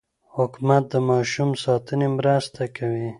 [0.35, 3.07] حکومت د ماشوم ساتنې مرسته کوي.